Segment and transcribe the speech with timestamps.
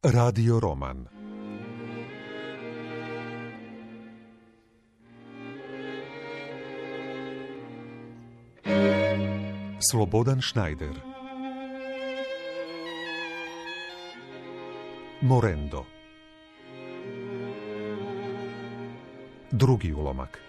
[0.00, 1.08] Radio Roman.
[9.80, 10.94] Slobodan Schneider.
[15.20, 15.84] Morendo.
[19.50, 20.47] Drugi ulomak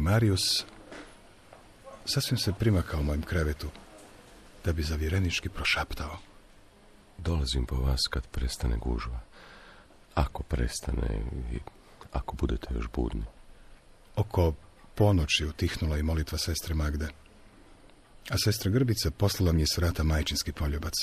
[0.00, 0.64] Primarius
[2.04, 3.68] sasvim se primakao mojem krevetu,
[4.64, 6.18] da bi zavjerenički prošaptao.
[7.18, 9.20] Dolazim po vas kad prestane gužva.
[10.14, 11.58] Ako prestane i
[12.12, 13.24] ako budete još budni.
[14.16, 14.54] Oko
[14.94, 17.08] ponoći utihnula i molitva sestre Magde.
[18.30, 20.94] A sestra Grbica poslala mi je s vrata majčinski poljubac.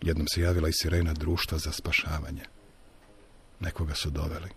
[0.00, 2.42] Jednom se javila i sirena društva za spašavanje.
[3.60, 4.50] Nekoga su doveli.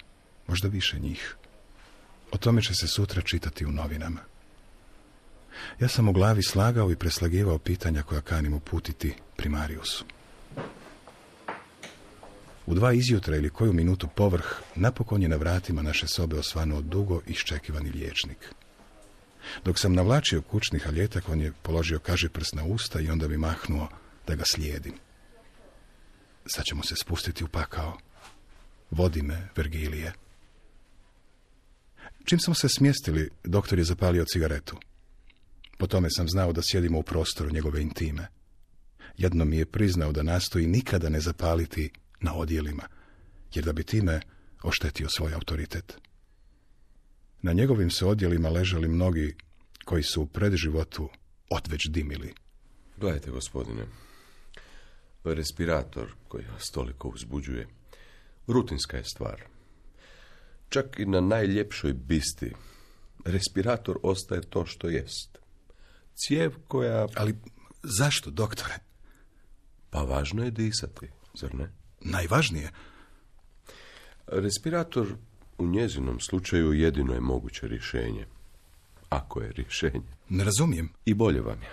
[0.48, 1.36] Možda više njih.
[2.32, 4.20] O tome će se sutra čitati u novinama.
[5.80, 10.06] Ja sam u glavi slagao i preslagivao pitanja koja kanim uputiti primariusu.
[12.66, 17.22] U dva izjutra ili koju minutu povrh, napokon je na vratima naše sobe osvanuo dugo
[17.28, 18.54] iščekivani liječnik.
[19.66, 22.00] Dok sam navlačio kućni haljetak, on je položio
[22.34, 23.88] prst na usta i onda mi mahnuo
[24.28, 24.94] da ga slijedim.
[26.46, 27.98] Sad ćemo se spustiti u pakao.
[28.92, 30.14] Vodi me, Vergilije.
[32.30, 34.78] Čim smo se smjestili, doktor je zapalio cigaretu.
[35.78, 38.28] Po tome sam znao da sjedimo u prostoru njegove intime.
[39.18, 41.92] Jedno mi je priznao da nastoji nikada ne zapaliti
[42.22, 42.84] na odjelima,
[43.54, 44.22] jer da bi time
[44.64, 45.98] oštetio svoj autoritet.
[47.42, 49.36] Na njegovim se odjelima ležali mnogi
[49.86, 51.10] koji su u predživotu
[51.50, 52.34] otveć dimili.
[52.98, 53.86] Gledajte, gospodine,
[55.24, 57.68] respirator koji vas toliko uzbuđuje,
[58.48, 59.59] rutinska je stvar.
[60.70, 62.54] Čak i na najljepšoj bisti
[63.26, 65.38] respirator ostaje to što jest.
[66.16, 67.08] Cijev koja...
[67.16, 67.36] Ali
[67.84, 68.74] zašto, doktore?
[69.90, 71.72] Pa važno je disati, zar ne?
[72.02, 72.72] Najvažnije.
[74.28, 75.16] Respirator
[75.58, 78.26] u njezinom slučaju jedino je moguće rješenje.
[79.10, 80.02] Ako je rješenje.
[80.30, 80.90] Ne razumijem.
[81.06, 81.70] I bolje vam je.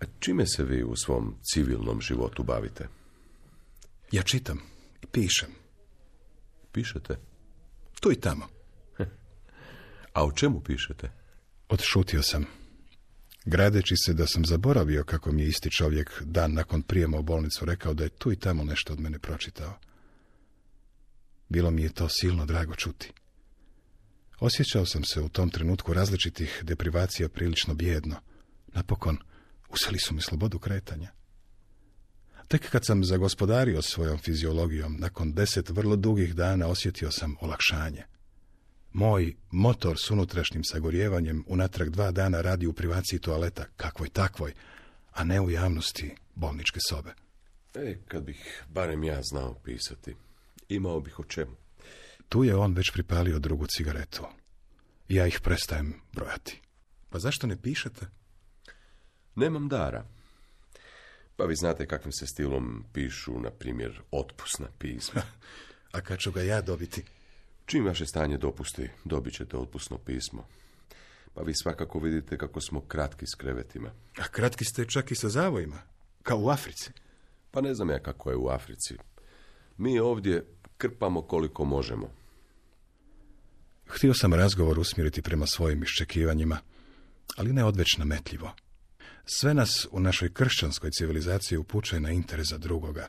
[0.00, 2.88] A čime se vi u svom civilnom životu bavite?
[4.12, 4.60] Ja čitam
[5.02, 5.50] i pišem.
[6.72, 7.33] Pišete?
[8.04, 8.48] Tu i tamo.
[10.12, 11.10] A o čemu pišete?
[11.68, 12.44] Odšutio sam.
[13.44, 17.64] Gradeći se da sam zaboravio kako mi je isti čovjek dan nakon prijema u bolnicu
[17.64, 19.78] rekao da je tu i tamo nešto od mene pročitao.
[21.48, 23.12] Bilo mi je to silno drago čuti.
[24.40, 28.16] Osjećao sam se u tom trenutku različitih deprivacija prilično bijedno.
[28.66, 29.18] Napokon,
[29.68, 31.10] useli su mi slobodu kretanja.
[32.54, 38.02] Tek kad sam zagospodario svojom fiziologijom, nakon deset vrlo dugih dana osjetio sam olakšanje.
[38.92, 44.52] Moj motor s unutrašnjim sagorjevanjem unatrag dva dana radi u privaciji toaleta, kakvoj takvoj,
[45.12, 47.14] a ne u javnosti bolničke sobe.
[47.74, 50.16] E, kad bih barem ja znao pisati,
[50.68, 51.56] imao bih o čemu.
[52.28, 54.22] Tu je on već pripalio drugu cigaretu.
[55.08, 56.60] Ja ih prestajem brojati.
[57.10, 58.06] Pa zašto ne pišete?
[59.34, 60.04] Nemam dara.
[61.36, 65.22] Pa vi znate kakvim se stilom pišu, na primjer, otpusna pisma.
[65.94, 67.04] A kad ću ga ja dobiti?
[67.66, 70.46] Čim vaše stanje dopusti, dobit ćete otpusno pismo.
[71.34, 73.90] Pa vi svakako vidite kako smo kratki s krevetima.
[74.18, 75.82] A kratki ste čak i sa zavojima,
[76.22, 76.90] kao u Africi.
[77.50, 78.94] Pa ne znam ja kako je u Africi.
[79.76, 80.46] Mi ovdje
[80.76, 82.10] krpamo koliko možemo.
[83.86, 86.58] Htio sam razgovor usmjeriti prema svojim iščekivanjima,
[87.36, 88.52] ali ne odveć nametljivo.
[89.26, 93.08] Sve nas u našoj kršćanskoj civilizaciji upućuje na interes za drugoga.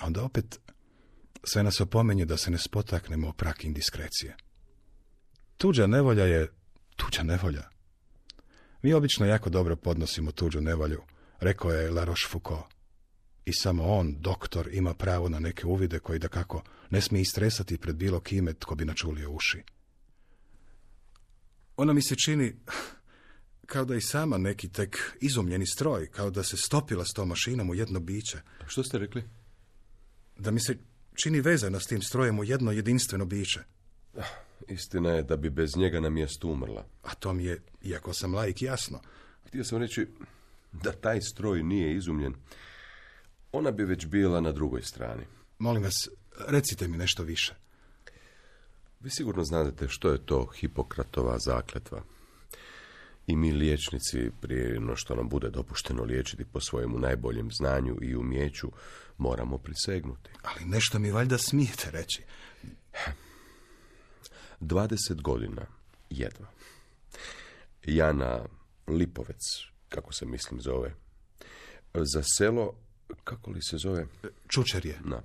[0.00, 0.58] A onda opet
[1.44, 4.36] sve nas opomenje da se ne spotaknemo o prak indiskrecije.
[5.56, 6.48] Tuđa nevolja je
[6.96, 7.68] tuđa nevolja.
[8.82, 11.02] Mi obično jako dobro podnosimo tuđu nevolju,
[11.40, 12.64] rekao je La Rochefoucauld.
[13.44, 17.78] I samo on, doktor, ima pravo na neke uvide koji da kako ne smije istresati
[17.78, 19.62] pred bilo kime tko bi načulio uši.
[21.76, 22.56] Ona mi se čini
[23.68, 27.70] kao da i sama neki tek izumljeni stroj, kao da se stopila s tom mašinom
[27.70, 28.38] u jedno biće.
[28.66, 29.24] Što ste rekli?
[30.38, 30.76] Da mi se
[31.22, 33.60] čini vezana s tim strojem u jedno jedinstveno biće.
[34.16, 34.22] Ah,
[34.68, 36.86] istina je da bi bez njega na mjestu umrla.
[37.02, 39.00] A to mi je, iako sam laik, jasno.
[39.46, 40.06] Htio sam reći
[40.72, 42.34] da taj stroj nije izumljen.
[43.52, 45.24] Ona bi već bila na drugoj strani.
[45.58, 46.08] Molim vas,
[46.46, 47.54] recite mi nešto više.
[49.00, 52.02] Vi sigurno znate što je to Hipokratova zakletva.
[53.28, 58.16] I mi liječnici, prije no što nam bude dopušteno liječiti po svojemu najboljem znanju i
[58.16, 58.72] umjeću,
[59.18, 60.30] moramo prisegnuti.
[60.42, 62.22] Ali nešto mi valjda smijete reći.
[64.60, 65.66] 20 godina,
[66.10, 66.46] jedva.
[67.84, 68.44] Jana
[68.86, 69.40] Lipovec,
[69.88, 70.94] kako se mislim zove.
[71.94, 72.74] Za selo,
[73.24, 74.06] kako li se zove?
[74.48, 75.00] Čučer je.
[75.04, 75.22] Na.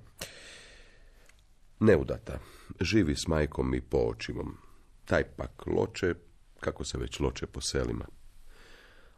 [1.80, 2.38] Neudata.
[2.80, 4.56] Živi s majkom i poočivom.
[5.04, 6.14] Taj pak loče,
[6.64, 8.04] kako se već loče po selima.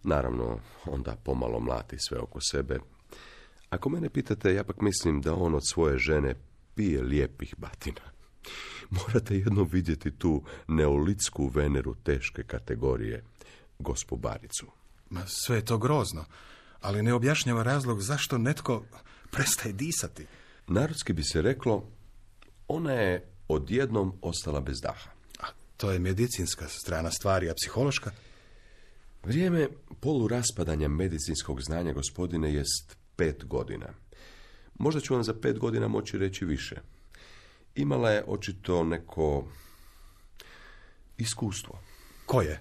[0.02, 2.78] Naravno, onda pomalo mlati sve oko sebe.
[3.70, 6.34] Ako mene pitate, ja pak mislim da on od svoje žene
[6.74, 8.00] pije lijepih batina.
[8.98, 13.24] Morate jednom vidjeti tu neolitsku veneru teške kategorije,
[13.78, 14.66] gospobaricu.
[15.10, 16.24] Ma sve je to grozno,
[16.80, 18.82] ali ne objašnjava razlog zašto netko
[19.30, 20.26] prestaje disati.
[20.66, 21.88] Narodski bi se reklo,
[22.68, 25.15] ona je odjednom ostala bez daha.
[25.76, 28.10] To je medicinska strana stvari, a psihološka?
[29.22, 29.68] Vrijeme
[30.00, 33.86] poluraspadanja medicinskog znanja, gospodine, jest pet godina.
[34.78, 36.76] Možda ću vam za pet godina moći reći više.
[37.74, 39.48] Imala je očito neko
[41.18, 41.78] iskustvo.
[42.26, 42.60] Koje?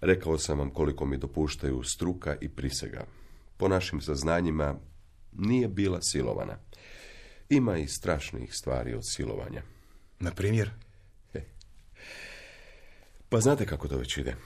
[0.00, 3.06] Rekao sam vam koliko mi dopuštaju struka i prisega.
[3.56, 4.74] Po našim saznanjima
[5.32, 6.58] nije bila silovana.
[7.48, 9.62] Ima i strašnijih stvari od silovanja.
[10.20, 10.70] Na primjer?
[13.30, 14.36] Pa znate kako to već ide.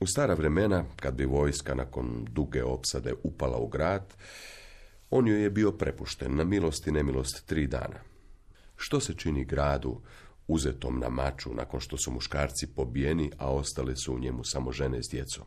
[0.00, 4.14] U stara vremena, kad bi vojska nakon duge opsade upala u grad,
[5.10, 8.00] on joj je bio prepušten na milost i nemilost tri dana.
[8.76, 10.00] Što se čini gradu
[10.46, 15.02] uzetom na maču nakon što su muškarci pobijeni, a ostale su u njemu samo žene
[15.02, 15.44] s djecom?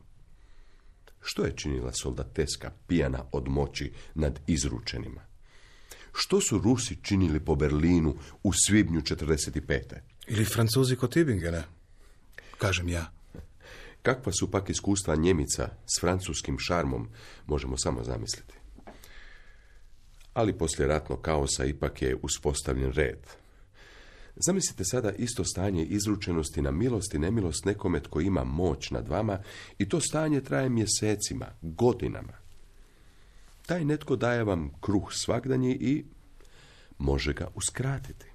[1.22, 5.22] Što je činila soldateska pijana od moći nad izručenima?
[6.14, 9.82] Što su Rusi činili po Berlinu u svibnju 45.
[10.28, 11.64] Ili Francuzi kod Tibingena,
[12.58, 13.12] kažem ja.
[14.02, 17.10] Kakva su pak iskustva Njemica s francuskim šarmom,
[17.46, 18.54] možemo samo zamisliti.
[20.34, 23.28] Ali poslije ratnog kaosa ipak je uspostavljen red.
[24.36, 29.40] Zamislite sada isto stanje izručenosti na milost i nemilost nekome tko ima moć nad vama
[29.78, 32.34] i to stanje traje mjesecima, godinama.
[33.66, 36.06] Taj netko daje vam kruh svagdanji i
[36.98, 38.26] može ga uskratiti.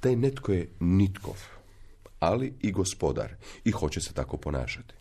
[0.00, 1.57] Taj netko je nitkov,
[2.18, 3.34] ali i gospodar
[3.64, 4.94] i hoće se tako ponašati.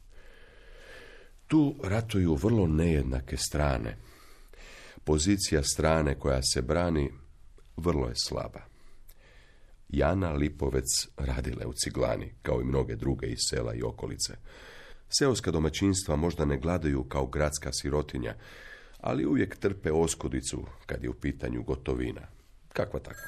[1.48, 3.98] Tu ratuju vrlo nejednake strane.
[5.04, 7.12] Pozicija strane koja se brani
[7.78, 8.62] vrlo je slaba.
[9.90, 14.34] Jana Lipovec radila u ciglani, kao i mnoge druge iz sela i okolice.
[15.10, 18.36] Seoska domaćinstva možda ne gladaju kao gradska sirotinja,
[19.00, 22.22] ali uvijek trpe oskodicu kad je u pitanju gotovina.
[22.74, 23.28] Kakva takva?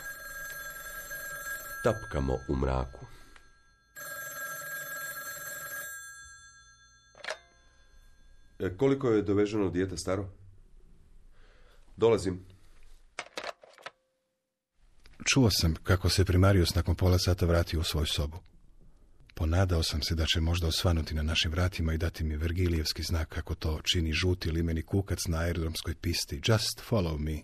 [1.83, 3.08] Tapkamo u mraku.
[8.77, 10.29] Koliko je doveženo dijete staro?
[11.97, 12.45] Dolazim.
[15.33, 18.37] Čuo sam kako se primarius nakon pola sata vratio u svoju sobu.
[19.35, 23.29] Ponadao sam se da će možda osvanuti na našim vratima i dati mi Vergilijevski znak
[23.29, 26.41] kako to čini žuti limeni kukac na aerodromskoj pisti.
[26.47, 27.41] Just follow me.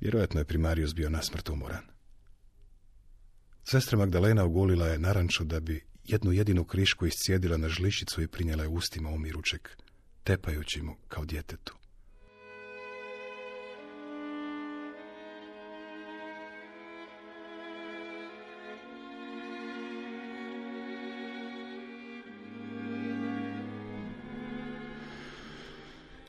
[0.00, 1.84] Vjerojatno je primarius bio nasmrt umoran.
[3.64, 8.62] Sestra Magdalena ogulila je naranču da bi jednu jedinu krišku iscijedila na žličicu i prinjela
[8.62, 9.68] je ustima umiručeg,
[10.24, 11.74] tepajući mu kao djetetu.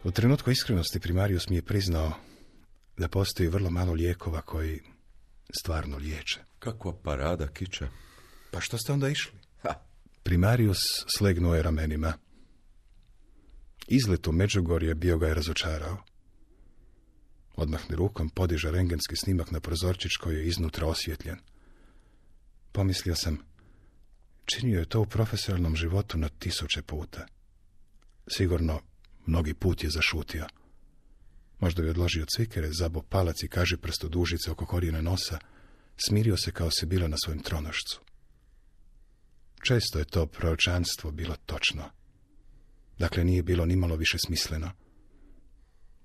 [0.03, 2.13] U trenutku iskrenosti primarius mi je priznao
[2.97, 4.79] da postoji vrlo malo lijekova koji
[5.59, 6.39] stvarno liječe.
[6.59, 7.87] Kakva parada kiča.
[8.51, 9.40] Pa što ste onda išli?
[10.31, 10.79] Primarius
[11.17, 12.13] slegnuo je ramenima.
[13.87, 15.97] Izlet u Međugorje bio ga je razočarao.
[17.55, 21.35] Odmahne rukom, podiže rengenski snimak na prozorčić koji je iznutra osvjetljen.
[22.71, 23.37] Pomislio sam,
[24.45, 27.27] činio je to u profesionalnom životu na tisuće puta.
[28.27, 28.81] Sigurno,
[29.25, 30.47] mnogi put je zašutio.
[31.59, 35.39] Možda je odložio cvikere, zabo palac i kaže prsto dužice oko korijene nosa,
[36.07, 38.10] smirio se kao se bila na svojem tronošcu.
[39.61, 41.83] Često je to proročanstvo bilo točno.
[42.99, 44.71] Dakle, nije bilo nimalo više smisleno.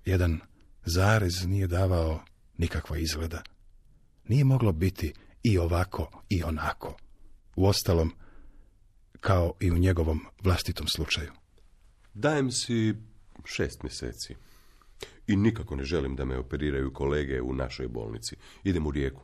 [0.05, 0.39] Jedan
[0.85, 2.23] zarez nije davao
[2.57, 3.43] nikakva izgleda.
[4.27, 6.97] Nije moglo biti i ovako i onako.
[7.55, 8.13] Uostalom,
[9.19, 11.31] kao i u njegovom vlastitom slučaju.
[12.13, 12.95] Dajem si
[13.45, 14.35] šest mjeseci.
[15.27, 18.35] I nikako ne želim da me operiraju kolege u našoj bolnici.
[18.63, 19.21] Idem u rijeku.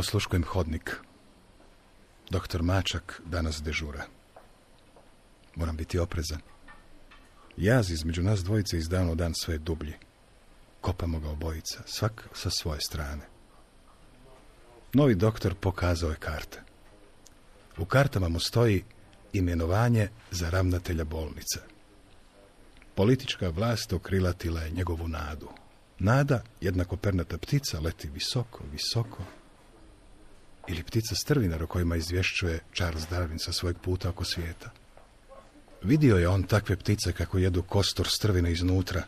[0.00, 0.96] Osluškujem hodnik.
[2.30, 4.04] Doktor Mačak danas dežura.
[5.56, 6.40] Moram biti oprezan.
[7.56, 9.94] Jaz između nas dvojice iz dana u dan sve dublji.
[10.80, 13.22] Kopamo ga obojica, svak sa svoje strane.
[14.92, 16.62] Novi doktor pokazao je karte.
[17.78, 18.84] U kartama mu stoji
[19.32, 21.60] imenovanje za ravnatelja bolnice.
[22.94, 25.48] Politička vlast okrilatila je njegovu nadu.
[25.98, 29.24] Nada, jednako pernata ptica, leti visoko, visoko.
[30.68, 34.70] Ili ptica strvinar o kojima izvješćuje Charles Darwin sa svojeg puta oko svijeta.
[35.82, 39.02] Vidio je on takve ptice kako jedu kostor strvine iznutra,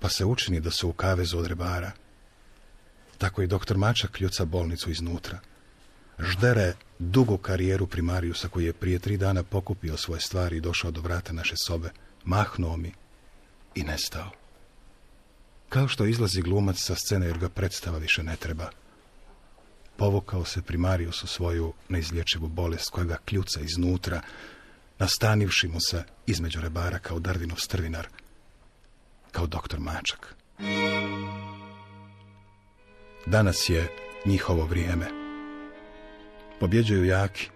[0.00, 1.92] pa se učini da su u kavezu od rebara.
[3.18, 5.38] Tako i doktor Mačak kljuca bolnicu iznutra.
[6.18, 11.00] Ždere dugu karijeru primarijusa koji je prije tri dana pokupio svoje stvari i došao do
[11.00, 11.90] vrata naše sobe,
[12.24, 12.92] mahnuo mi
[13.74, 14.30] i nestao.
[15.68, 18.70] Kao što izlazi glumac sa scene jer ga predstava više ne treba.
[19.96, 24.20] Povukao se primarius u svoju neizlječivu bolest koja ga kljuca iznutra,
[24.98, 28.08] nastanivši mu se između rebara kao Darvinov strvinar,
[29.32, 30.34] kao doktor Mačak.
[33.26, 33.88] Danas je
[34.26, 35.06] njihovo vrijeme.
[36.60, 37.48] Pobjeđuju jaki.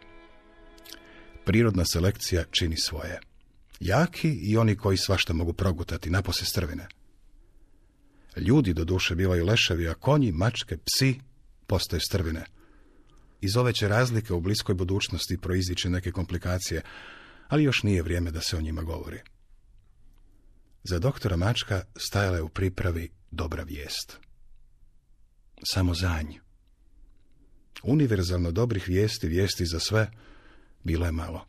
[1.44, 3.20] Prirodna selekcija čini svoje.
[3.80, 6.88] Jaki i oni koji svašta mogu progutati, napose strvine.
[8.36, 11.20] Ljudi do duše bivaju leševi, a konji, mačke, psi
[11.68, 12.44] postaju strvine.
[13.40, 16.82] Iz ove će razlike u bliskoj budućnosti proizići neke komplikacije,
[17.48, 19.20] ali još nije vrijeme da se o njima govori.
[20.84, 24.18] Za doktora Mačka stajala je u pripravi dobra vijest.
[25.64, 26.38] Samo za nj.
[27.82, 30.10] Univerzalno dobrih vijesti, vijesti za sve,
[30.84, 31.46] bilo je malo.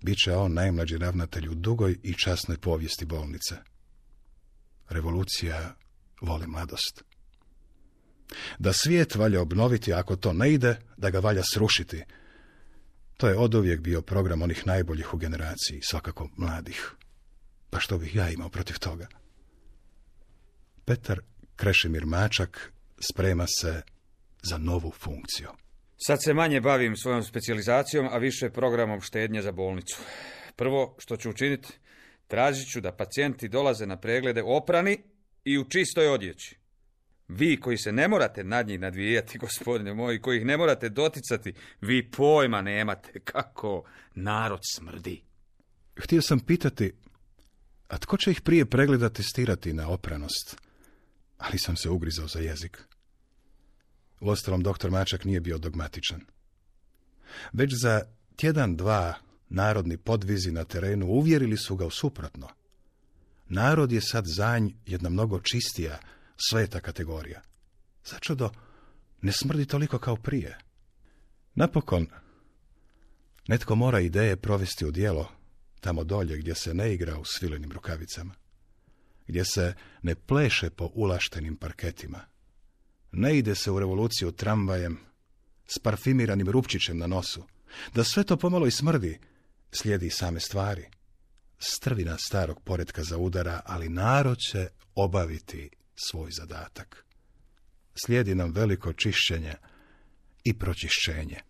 [0.00, 3.56] Biće on najmlađi ravnatelj u dugoj i časnoj povijesti bolnice.
[4.88, 5.74] Revolucija
[6.20, 7.07] voli mladost.
[8.58, 12.04] Da svijet valja obnoviti, ako to ne ide, da ga valja srušiti.
[13.16, 16.94] To je oduvijek bio program onih najboljih u generaciji, svakako mladih.
[17.70, 19.06] Pa što bih ja imao protiv toga?
[20.84, 21.20] Petar
[21.56, 23.82] Krešimir Mačak sprema se
[24.42, 25.48] za novu funkciju.
[25.96, 29.96] Sad se manje bavim svojom specijalizacijom, a više programom štednje za bolnicu.
[30.56, 31.68] Prvo što ću učiniti,
[32.26, 34.98] tražit ću da pacijenti dolaze na preglede oprani
[35.44, 36.58] i u čistoj odjeći.
[37.28, 41.54] Vi koji se ne morate nad njih nadvijati, gospodine moji, koji ih ne morate doticati,
[41.80, 45.22] vi pojma nemate kako narod smrdi.
[45.96, 46.92] Htio sam pitati,
[47.88, 50.56] a tko će ih prije pregleda testirati na opranost?
[51.38, 52.82] Ali sam se ugrizao za jezik.
[54.20, 56.20] Uostalom, doktor Mačak nije bio dogmatičan.
[57.52, 58.02] Već za
[58.36, 59.14] tjedan, dva,
[59.48, 62.48] narodni podvizi na terenu uvjerili su ga u suprotno.
[63.48, 65.98] Narod je sad zanj jedna mnogo čistija,
[66.50, 67.42] sveta kategorija.
[68.04, 68.50] Začudo,
[69.22, 70.58] ne smrdi toliko kao prije.
[71.54, 72.06] Napokon,
[73.48, 75.28] netko mora ideje provesti u djelo,
[75.80, 78.34] tamo dolje gdje se ne igra u svilenim rukavicama,
[79.26, 82.20] gdje se ne pleše po ulaštenim parketima,
[83.12, 84.98] ne ide se u revoluciju tramvajem
[85.66, 87.44] s parfimiranim rupčićem na nosu,
[87.94, 89.18] da sve to pomalo i smrdi,
[89.72, 90.84] slijedi same stvari.
[91.58, 97.04] Strvina starog poredka za udara, ali narod će obaviti svoj zadatak.
[98.04, 99.54] Slijedi nam veliko čišćenje
[100.44, 101.40] i pročišćenje.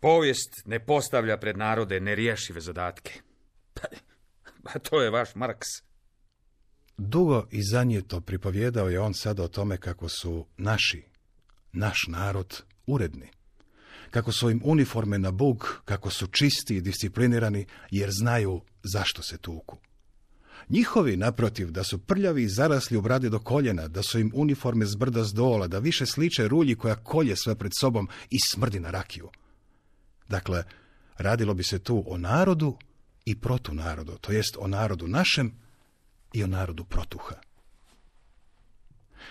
[0.00, 3.20] Povijest ne postavlja pred narode nerješive zadatke.
[3.74, 3.82] Pa,
[4.62, 5.68] pa to je vaš Marks.
[6.98, 11.04] Dugo i to pripovjedao je on sada o tome kako su naši,
[11.72, 13.30] naš narod, uredni.
[14.10, 19.38] Kako su im uniforme na bug, kako su čisti i disciplinirani, jer znaju zašto se
[19.38, 19.78] tuku.
[20.68, 24.86] Njihovi, naprotiv, da su prljavi i zarasli u brade do koljena, da su im uniforme
[24.86, 28.90] zbrda s dola, da više sliče rulji koja kolje sve pred sobom i smrdi na
[28.90, 29.28] rakiju.
[30.28, 30.64] Dakle,
[31.18, 32.78] radilo bi se tu o narodu
[33.24, 35.52] i protunarodu, to jest o narodu našem
[36.32, 37.34] i o narodu protuha.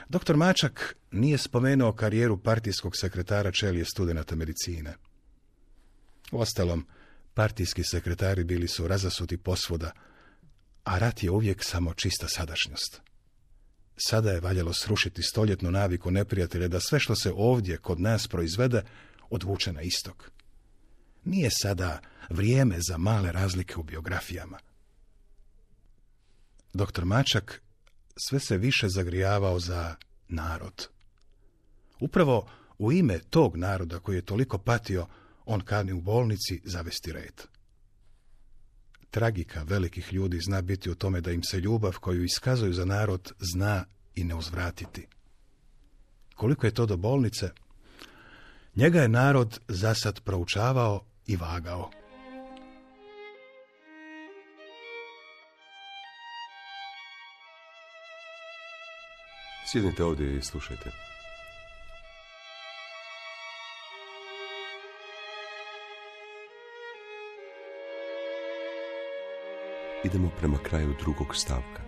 [0.09, 4.93] Doktor Mačak nije spomenuo karijeru partijskog sekretara čelije studenata medicine.
[6.31, 6.85] Uostalom,
[7.33, 9.91] partijski sekretari bili su razasuti posvuda,
[10.89, 13.01] a rat je uvijek samo čista sadašnjost.
[13.97, 18.83] Sada je valjalo srušiti stoljetnu naviku neprijatelja da sve što se ovdje kod nas proizvede
[19.29, 20.31] odvuče na istok.
[21.25, 24.59] Nije sada vrijeme za male razlike u biografijama.
[26.73, 27.61] Doktor Mačak
[28.17, 29.95] sve se više zagrijavao za
[30.27, 30.87] narod.
[31.99, 35.07] Upravo u ime tog naroda koji je toliko patio,
[35.45, 37.58] on kani u bolnici zavesti red.
[39.11, 43.33] Tragika velikih ljudi zna biti u tome da im se ljubav koju iskazuju za narod
[43.39, 43.85] zna
[44.15, 45.07] i ne uzvratiti.
[46.35, 47.49] Koliko je to do bolnice,
[48.75, 51.91] Njega je narod zasad proučavao i vagao.
[59.71, 61.08] Sjednite ovdje i slušajte.
[70.09, 71.81] Idemo prema kraju drugog stavka.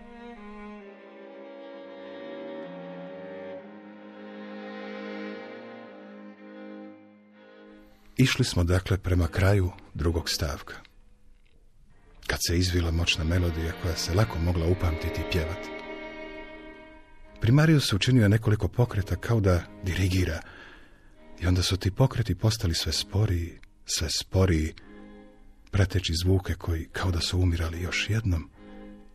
[8.18, 10.74] Išli smo dakle prema kraju drugog stavka.
[12.28, 15.70] Kad se izvila moćna melodija koja se lako mogla upamtiti i pjevati.
[17.40, 20.42] Primario se učinio nekoliko pokreta kao da dirigira
[21.40, 24.74] i onda su ti pokreti postali sve sporiji, sve sporiji,
[25.72, 28.50] prateći zvuke koji kao da su umirali još jednom,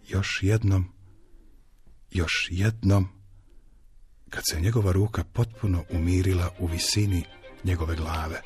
[0.09, 0.93] još jednom,
[2.11, 3.09] još jednom,
[4.31, 7.25] kad se njegova ruka potpuno umirila u visini
[7.65, 8.43] njegove glave.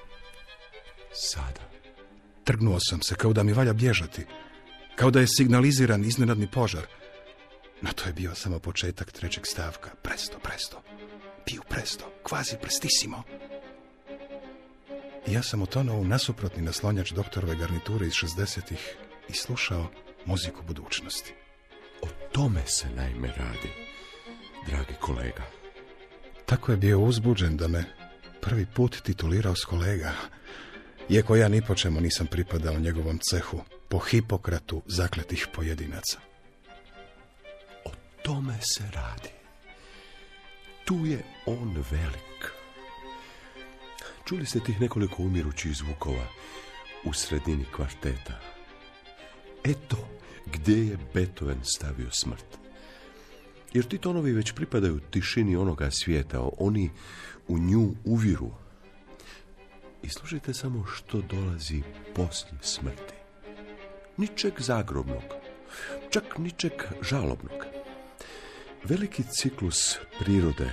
[1.13, 1.71] Sada.
[2.45, 4.25] Trgnuo sam se kao da mi valja bježati,
[4.97, 6.87] kao da je signaliziran iznenadni požar.
[7.83, 9.91] No to je bio samo početak trećeg stavka.
[10.03, 10.83] Presto, presto.
[11.47, 13.23] Piju presto, kvazi prestissimo.
[15.27, 18.97] Ja sam utonuo u nasuprotni naslonjač doktorove garniture iz 60-ih
[19.29, 19.91] i slušao
[20.27, 21.35] muziku budućnosti.
[22.03, 23.69] O tome se naime radi,
[24.67, 25.43] dragi kolega.
[26.47, 27.85] Tako je bio uzbuđen da me
[28.41, 30.13] prvi put titulirao s kolega.
[31.09, 36.19] Iako ja ni po čemu nisam pripadao njegovom cehu, po Hipokratu zakletih pojedinaca.
[37.85, 37.91] O
[38.23, 39.31] tome se radi.
[40.85, 42.30] Tu je on velik.
[44.31, 46.27] Čuli ste tih nekoliko umirućih zvukova
[47.05, 48.41] u sredini kvarteta.
[49.65, 50.09] Eto
[50.47, 52.59] gdje je Beethoven stavio smrt.
[53.73, 56.91] Jer ti tonovi već pripadaju tišini onoga svijeta, oni
[57.49, 58.51] u nju uviru.
[60.03, 61.83] I slušajte samo što dolazi
[62.15, 63.15] poslije smrti.
[64.17, 65.25] Ničeg zagrobnog,
[66.11, 67.67] čak ničeg žalobnog.
[68.85, 70.71] Veliki ciklus prirode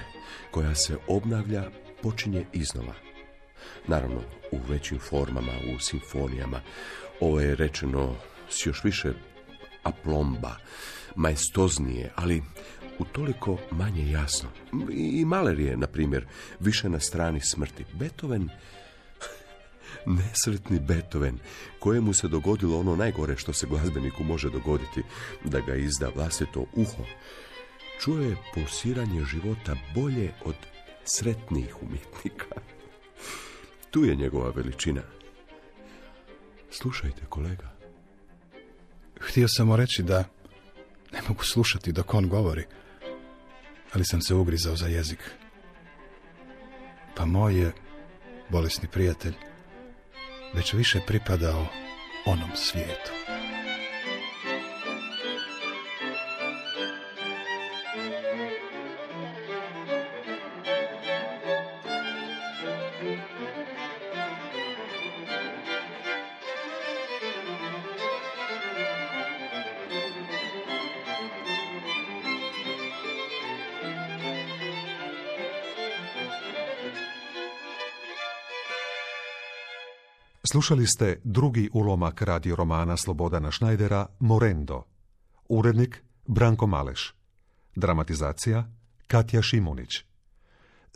[0.52, 1.70] koja se obnavlja
[2.02, 3.07] počinje iznova.
[3.88, 6.62] Naravno, u većim formama, u simfonijama.
[7.20, 8.16] Ovo je rečeno
[8.50, 9.14] s još više
[9.84, 10.56] aplomba,
[11.16, 12.44] majestoznije, ali
[13.00, 14.50] utoliko manje jasno.
[14.92, 16.26] I Maler je, na primjer,
[16.60, 17.86] više na strani smrti.
[17.94, 18.50] Beethoven,
[20.18, 21.40] nesretni Beethoven,
[21.80, 25.04] kojemu se dogodilo ono najgore što se glazbeniku može dogoditi,
[25.44, 27.04] da ga izda vlastito uho,
[28.04, 30.56] čuje pulsiranje života bolje od
[31.04, 32.46] sretnijih umjetnika.
[33.92, 35.02] Tu je njegova veličina.
[36.72, 37.78] Slušajte, kolega.
[39.20, 40.24] Htio sam mu reći da
[41.14, 42.66] ne mogu slušati dok on govori,
[43.94, 45.20] ali sam se ugrizao za jezik.
[47.16, 47.72] Pa moj je,
[48.50, 49.34] bolesni prijatelj,
[50.54, 51.68] već više pripadao
[52.26, 53.12] onom svijetu.
[80.52, 84.84] Slušali ste drugi ulomak radio romana Slobodana Šnajdera Morendo.
[85.50, 87.16] Urednik Branko Maleš.
[87.76, 88.72] Dramatizacija
[89.08, 90.04] Katja Šimunić.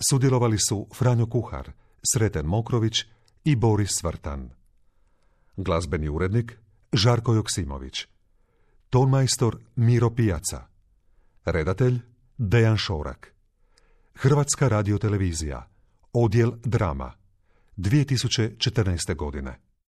[0.10, 1.72] Sudjelovali su Franjo Kuhar,
[2.14, 3.06] Sreten Mokrović
[3.44, 4.50] i Boris Svrtan.
[5.58, 6.60] Glazbeni urednik
[6.94, 8.08] Žarko Joksimović.
[8.90, 10.68] Tonmajstor Miro Pijaca.
[11.46, 12.00] Redatelj
[12.38, 13.34] Dejan Šorak.
[14.16, 15.68] Hrvatska radiotelevizija.
[16.14, 17.21] Odjel drama.
[17.82, 19.16] 2014.
[19.16, 19.60] godine.